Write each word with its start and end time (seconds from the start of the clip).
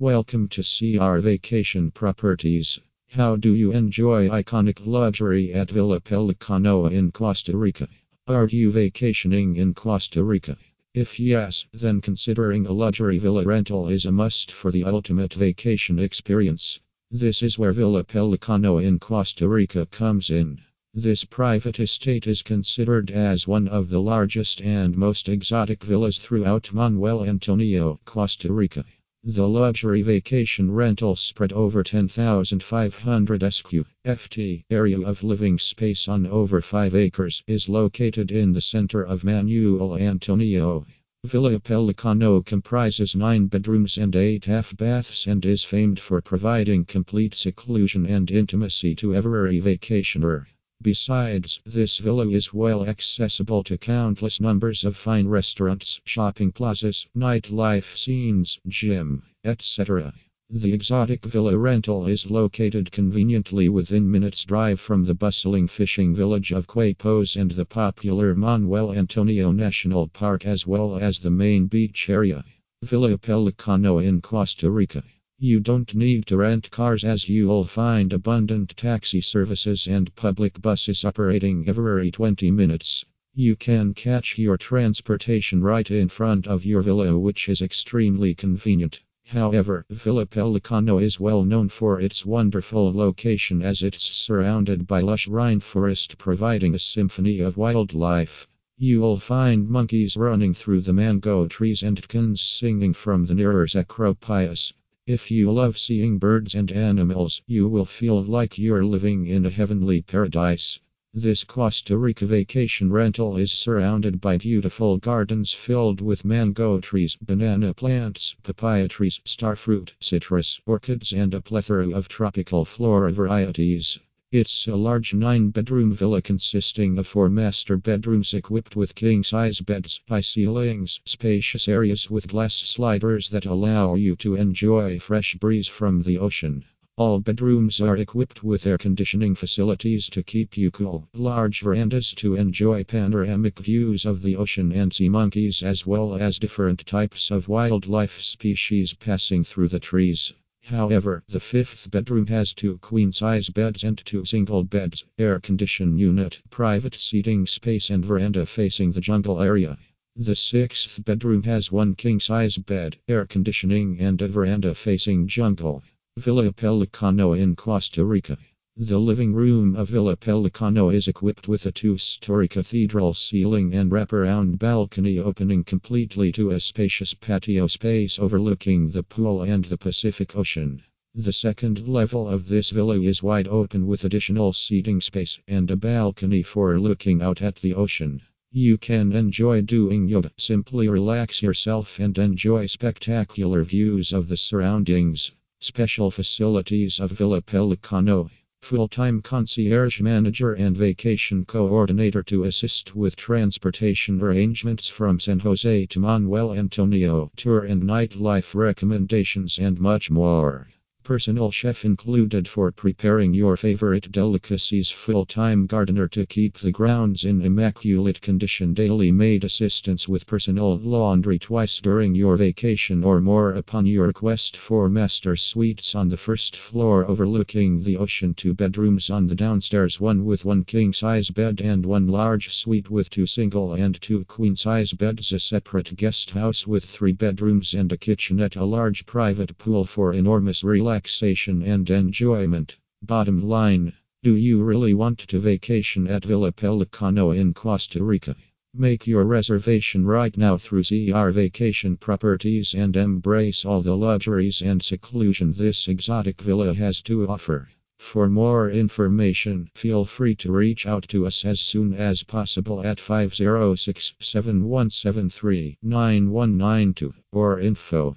Welcome 0.00 0.48
to 0.48 0.62
CR 0.64 1.18
Vacation 1.20 1.92
Properties. 1.92 2.80
How 3.10 3.36
do 3.36 3.54
you 3.54 3.70
enjoy 3.70 4.28
iconic 4.28 4.84
luxury 4.84 5.52
at 5.52 5.70
Villa 5.70 6.00
Pelicano 6.00 6.90
in 6.90 7.12
Costa 7.12 7.56
Rica? 7.56 7.88
Are 8.26 8.48
you 8.48 8.72
vacationing 8.72 9.54
in 9.54 9.72
Costa 9.72 10.24
Rica? 10.24 10.58
If 10.94 11.20
yes, 11.20 11.66
then 11.72 12.00
considering 12.00 12.66
a 12.66 12.72
luxury 12.72 13.18
villa 13.18 13.44
rental 13.44 13.86
is 13.86 14.04
a 14.04 14.10
must 14.10 14.50
for 14.50 14.72
the 14.72 14.82
ultimate 14.82 15.34
vacation 15.34 16.00
experience. 16.00 16.80
This 17.12 17.40
is 17.40 17.56
where 17.56 17.72
Villa 17.72 18.02
Pelicano 18.02 18.82
in 18.82 18.98
Costa 18.98 19.48
Rica 19.48 19.86
comes 19.86 20.28
in. 20.28 20.60
This 20.92 21.24
private 21.24 21.78
estate 21.78 22.26
is 22.26 22.42
considered 22.42 23.12
as 23.12 23.46
one 23.46 23.68
of 23.68 23.90
the 23.90 24.02
largest 24.02 24.60
and 24.60 24.96
most 24.96 25.28
exotic 25.28 25.84
villas 25.84 26.18
throughout 26.18 26.72
Manuel 26.72 27.24
Antonio, 27.24 28.00
Costa 28.04 28.52
Rica. 28.52 28.84
The 29.26 29.48
luxury 29.48 30.02
vacation 30.02 30.70
rental 30.70 31.16
spread 31.16 31.50
over 31.50 31.82
10,500 31.82 33.54
sq 33.54 33.70
ft 34.04 34.64
area 34.70 35.00
of 35.00 35.22
living 35.22 35.58
space 35.58 36.08
on 36.08 36.26
over 36.26 36.60
5 36.60 36.94
acres 36.94 37.42
is 37.46 37.66
located 37.66 38.30
in 38.30 38.52
the 38.52 38.60
center 38.60 39.02
of 39.02 39.24
Manuel 39.24 39.96
Antonio. 39.96 40.84
Villa 41.24 41.58
Pelicano 41.58 42.44
comprises 42.44 43.16
9 43.16 43.46
bedrooms 43.46 43.96
and 43.96 44.14
8 44.14 44.44
half 44.44 44.76
baths 44.76 45.26
and 45.26 45.46
is 45.46 45.64
famed 45.64 45.98
for 45.98 46.20
providing 46.20 46.84
complete 46.84 47.34
seclusion 47.34 48.04
and 48.04 48.30
intimacy 48.30 48.94
to 48.96 49.14
every 49.14 49.58
vacationer. 49.58 50.44
Besides, 50.84 51.60
this 51.64 51.96
villa 51.96 52.28
is 52.28 52.52
well 52.52 52.86
accessible 52.86 53.62
to 53.62 53.78
countless 53.78 54.38
numbers 54.38 54.84
of 54.84 54.98
fine 54.98 55.26
restaurants, 55.26 55.98
shopping 56.04 56.52
plazas, 56.52 57.06
nightlife 57.16 57.96
scenes, 57.96 58.58
gym, 58.68 59.22
etc. 59.44 60.12
The 60.50 60.74
exotic 60.74 61.24
villa 61.24 61.56
rental 61.56 62.06
is 62.06 62.30
located 62.30 62.92
conveniently 62.92 63.70
within 63.70 64.10
minutes 64.10 64.44
drive 64.44 64.78
from 64.78 65.06
the 65.06 65.14
bustling 65.14 65.68
fishing 65.68 66.14
village 66.14 66.52
of 66.52 66.66
Quepos 66.66 67.34
and 67.34 67.52
the 67.52 67.64
popular 67.64 68.34
Manuel 68.34 68.92
Antonio 68.92 69.52
National 69.52 70.06
Park 70.08 70.44
as 70.44 70.66
well 70.66 70.96
as 70.96 71.20
the 71.20 71.30
main 71.30 71.66
beach 71.66 72.10
area. 72.10 72.44
Villa 72.82 73.16
Pelicano 73.16 74.04
in 74.04 74.20
Costa 74.20 74.70
Rica. 74.70 75.02
You 75.46 75.60
don't 75.60 75.94
need 75.94 76.24
to 76.28 76.38
rent 76.38 76.70
cars 76.70 77.04
as 77.04 77.28
you'll 77.28 77.64
find 77.64 78.14
abundant 78.14 78.74
taxi 78.78 79.20
services 79.20 79.86
and 79.86 80.14
public 80.14 80.62
buses 80.62 81.04
operating 81.04 81.68
every 81.68 82.10
20 82.10 82.50
minutes. 82.50 83.04
You 83.34 83.54
can 83.54 83.92
catch 83.92 84.38
your 84.38 84.56
transportation 84.56 85.62
right 85.62 85.90
in 85.90 86.08
front 86.08 86.46
of 86.46 86.64
your 86.64 86.80
villa, 86.80 87.18
which 87.18 87.50
is 87.50 87.60
extremely 87.60 88.34
convenient. 88.34 89.00
However, 89.26 89.84
Villa 89.90 90.24
Pelicano 90.24 90.98
is 90.98 91.20
well 91.20 91.44
known 91.44 91.68
for 91.68 92.00
its 92.00 92.24
wonderful 92.24 92.90
location 92.90 93.60
as 93.60 93.82
it's 93.82 94.02
surrounded 94.02 94.86
by 94.86 95.00
lush 95.00 95.28
rainforest 95.28 96.16
providing 96.16 96.74
a 96.74 96.78
symphony 96.78 97.40
of 97.40 97.58
wildlife. 97.58 98.48
You'll 98.78 99.18
find 99.18 99.68
monkeys 99.68 100.16
running 100.16 100.54
through 100.54 100.80
the 100.80 100.94
mango 100.94 101.46
trees 101.48 101.82
and 101.82 101.98
toucans 101.98 102.40
singing 102.40 102.94
from 102.94 103.26
the 103.26 103.34
nearer 103.34 103.66
acropolis. 103.74 104.72
If 105.06 105.30
you 105.30 105.52
love 105.52 105.76
seeing 105.76 106.16
birds 106.16 106.54
and 106.54 106.72
animals, 106.72 107.42
you 107.46 107.68
will 107.68 107.84
feel 107.84 108.22
like 108.24 108.56
you're 108.56 108.86
living 108.86 109.26
in 109.26 109.44
a 109.44 109.50
heavenly 109.50 110.00
paradise. 110.00 110.80
This 111.12 111.44
Costa 111.44 111.98
Rica 111.98 112.24
vacation 112.24 112.90
rental 112.90 113.36
is 113.36 113.52
surrounded 113.52 114.18
by 114.22 114.38
beautiful 114.38 114.96
gardens 114.96 115.52
filled 115.52 116.00
with 116.00 116.24
mango 116.24 116.80
trees, 116.80 117.18
banana 117.20 117.74
plants, 117.74 118.34
papaya 118.42 118.88
trees, 118.88 119.20
starfruit, 119.26 119.92
citrus, 120.00 120.58
orchids, 120.64 121.12
and 121.12 121.34
a 121.34 121.42
plethora 121.42 121.90
of 121.90 122.08
tropical 122.08 122.64
flora 122.64 123.12
varieties. 123.12 123.98
It's 124.36 124.66
a 124.66 124.74
large 124.74 125.14
nine 125.14 125.50
bedroom 125.50 125.92
villa 125.92 126.20
consisting 126.20 126.98
of 126.98 127.06
four 127.06 127.30
master 127.30 127.76
bedrooms 127.76 128.34
equipped 128.34 128.74
with 128.74 128.96
king 128.96 129.22
size 129.22 129.60
beds, 129.60 130.00
high 130.08 130.22
ceilings, 130.22 130.98
spacious 131.04 131.68
areas 131.68 132.10
with 132.10 132.26
glass 132.26 132.52
sliders 132.52 133.28
that 133.28 133.46
allow 133.46 133.94
you 133.94 134.16
to 134.16 134.34
enjoy 134.34 134.98
fresh 134.98 135.36
breeze 135.36 135.68
from 135.68 136.02
the 136.02 136.18
ocean. 136.18 136.64
All 136.96 137.20
bedrooms 137.20 137.80
are 137.80 137.96
equipped 137.96 138.42
with 138.42 138.66
air 138.66 138.76
conditioning 138.76 139.36
facilities 139.36 140.08
to 140.08 140.24
keep 140.24 140.56
you 140.56 140.72
cool, 140.72 141.08
large 141.14 141.60
verandas 141.60 142.12
to 142.14 142.34
enjoy 142.34 142.82
panoramic 142.82 143.60
views 143.60 144.04
of 144.04 144.20
the 144.20 144.34
ocean 144.34 144.72
and 144.72 144.92
sea 144.92 145.08
monkeys, 145.08 145.62
as 145.62 145.86
well 145.86 146.16
as 146.16 146.40
different 146.40 146.84
types 146.86 147.30
of 147.30 147.46
wildlife 147.46 148.20
species 148.20 148.94
passing 148.94 149.44
through 149.44 149.68
the 149.68 149.78
trees. 149.78 150.32
However, 150.68 151.22
the 151.28 151.40
fifth 151.40 151.90
bedroom 151.90 152.26
has 152.28 152.54
two 152.54 152.78
queen 152.78 153.12
size 153.12 153.50
beds 153.50 153.84
and 153.84 153.98
two 153.98 154.24
single 154.24 154.64
beds, 154.64 155.04
air 155.18 155.38
condition 155.38 155.98
unit, 155.98 156.40
private 156.48 156.94
seating 156.94 157.46
space, 157.46 157.90
and 157.90 158.02
veranda 158.02 158.46
facing 158.46 158.92
the 158.92 159.02
jungle 159.02 159.42
area. 159.42 159.76
The 160.16 160.34
sixth 160.34 161.04
bedroom 161.04 161.42
has 161.42 161.70
one 161.70 161.94
king 161.94 162.18
size 162.18 162.56
bed, 162.56 162.96
air 163.06 163.26
conditioning, 163.26 164.00
and 164.00 164.22
a 164.22 164.28
veranda 164.28 164.74
facing 164.74 165.28
jungle. 165.28 165.82
Villa 166.16 166.50
Pelicano 166.50 167.36
in 167.36 167.56
Costa 167.56 168.02
Rica. 168.02 168.38
The 168.76 168.98
living 168.98 169.34
room 169.34 169.76
of 169.76 169.90
Villa 169.90 170.16
Pelicano 170.16 170.92
is 170.92 171.06
equipped 171.06 171.46
with 171.46 171.64
a 171.64 171.70
two 171.70 171.96
story 171.96 172.48
cathedral 172.48 173.14
ceiling 173.14 173.72
and 173.72 173.88
wraparound 173.92 174.58
balcony 174.58 175.16
opening 175.16 175.62
completely 175.62 176.32
to 176.32 176.50
a 176.50 176.58
spacious 176.58 177.14
patio 177.14 177.68
space 177.68 178.18
overlooking 178.18 178.90
the 178.90 179.04
pool 179.04 179.42
and 179.42 179.64
the 179.66 179.78
Pacific 179.78 180.34
Ocean. 180.34 180.82
The 181.14 181.32
second 181.32 181.86
level 181.86 182.28
of 182.28 182.48
this 182.48 182.70
villa 182.70 183.00
is 183.00 183.22
wide 183.22 183.46
open 183.46 183.86
with 183.86 184.02
additional 184.02 184.52
seating 184.52 185.00
space 185.00 185.38
and 185.46 185.70
a 185.70 185.76
balcony 185.76 186.42
for 186.42 186.80
looking 186.80 187.22
out 187.22 187.42
at 187.42 187.54
the 187.54 187.74
ocean. 187.74 188.22
You 188.50 188.76
can 188.76 189.12
enjoy 189.12 189.62
doing 189.62 190.08
yoga, 190.08 190.32
simply 190.36 190.88
relax 190.88 191.42
yourself, 191.42 192.00
and 192.00 192.18
enjoy 192.18 192.66
spectacular 192.66 193.62
views 193.62 194.12
of 194.12 194.26
the 194.26 194.36
surroundings. 194.36 195.30
Special 195.60 196.10
facilities 196.10 196.98
of 196.98 197.12
Villa 197.12 197.40
Pelicano. 197.40 198.30
Full 198.64 198.88
time 198.88 199.20
concierge 199.20 200.00
manager 200.00 200.54
and 200.54 200.74
vacation 200.74 201.44
coordinator 201.44 202.22
to 202.22 202.44
assist 202.44 202.96
with 202.96 203.14
transportation 203.14 204.22
arrangements 204.22 204.88
from 204.88 205.20
San 205.20 205.40
Jose 205.40 205.84
to 205.84 206.00
Manuel 206.00 206.54
Antonio, 206.54 207.30
tour 207.36 207.62
and 207.62 207.82
nightlife 207.82 208.54
recommendations, 208.54 209.58
and 209.58 209.78
much 209.78 210.10
more. 210.10 210.68
Personal 211.04 211.50
chef 211.50 211.84
included 211.84 212.48
for 212.48 212.72
preparing 212.72 213.34
your 213.34 213.58
favorite 213.58 214.10
delicacies. 214.10 214.88
Full 214.90 215.26
time 215.26 215.66
gardener 215.66 216.08
to 216.08 216.24
keep 216.24 216.56
the 216.56 216.72
grounds 216.72 217.24
in 217.24 217.42
immaculate 217.42 218.22
condition. 218.22 218.72
Daily 218.72 219.12
maid 219.12 219.44
assistance 219.44 220.08
with 220.08 220.26
personal 220.26 220.78
laundry 220.78 221.38
twice 221.38 221.78
during 221.82 222.14
your 222.14 222.38
vacation 222.38 223.04
or 223.04 223.20
more 223.20 223.52
upon 223.52 223.84
your 223.84 224.06
request. 224.06 224.56
For 224.56 224.88
master 224.88 225.36
suites 225.36 225.94
on 225.94 226.08
the 226.08 226.16
first 226.16 226.56
floor 226.56 227.04
overlooking 227.04 227.82
the 227.82 227.98
ocean. 227.98 228.32
Two 228.32 228.54
bedrooms 228.54 229.10
on 229.10 229.26
the 229.26 229.34
downstairs, 229.34 230.00
one 230.00 230.24
with 230.24 230.46
one 230.46 230.64
king 230.64 230.94
size 230.94 231.28
bed 231.30 231.60
and 231.60 231.84
one 231.84 232.06
large 232.08 232.54
suite 232.54 232.88
with 232.88 233.10
two 233.10 233.26
single 233.26 233.74
and 233.74 234.00
two 234.00 234.24
queen 234.24 234.56
size 234.56 234.94
beds. 234.94 235.32
A 235.32 235.38
separate 235.38 235.94
guest 235.96 236.30
house 236.30 236.66
with 236.66 236.82
three 236.82 237.12
bedrooms 237.12 237.74
and 237.74 237.92
a 237.92 237.98
kitchenette. 237.98 238.56
A 238.56 238.64
large 238.64 239.04
private 239.04 239.58
pool 239.58 239.84
for 239.84 240.14
enormous 240.14 240.64
relaxation 240.64 240.93
relaxation 240.94 241.60
and 241.60 241.90
enjoyment. 241.90 242.76
Bottom 243.02 243.42
line 243.42 243.92
Do 244.22 244.36
you 244.36 244.62
really 244.62 244.94
want 244.94 245.18
to 245.18 245.40
vacation 245.40 246.06
at 246.06 246.24
Villa 246.24 246.52
Pelicano 246.52 247.36
in 247.36 247.52
Costa 247.52 248.00
Rica? 248.00 248.36
Make 248.72 249.04
your 249.04 249.24
reservation 249.24 250.06
right 250.06 250.36
now 250.36 250.56
through 250.56 250.84
CR 250.84 251.30
Vacation 251.30 251.96
Properties 251.96 252.74
and 252.74 252.94
embrace 252.94 253.64
all 253.64 253.82
the 253.82 253.96
luxuries 253.96 254.62
and 254.62 254.80
seclusion 254.84 255.52
this 255.54 255.88
exotic 255.88 256.40
villa 256.40 256.72
has 256.74 257.02
to 257.02 257.26
offer. 257.26 257.68
For 257.98 258.28
more 258.28 258.70
information, 258.70 259.70
feel 259.74 260.04
free 260.04 260.36
to 260.36 260.52
reach 260.52 260.86
out 260.86 261.08
to 261.08 261.26
us 261.26 261.44
as 261.44 261.58
soon 261.58 261.92
as 261.94 262.22
possible 262.22 262.86
at 262.86 263.00
506 263.00 264.14
7173 264.20 265.78
9192 265.82 267.12
or 267.32 267.58
info 267.58 268.14